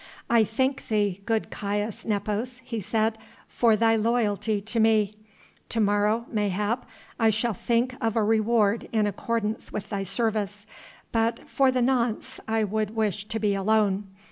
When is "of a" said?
8.03-8.23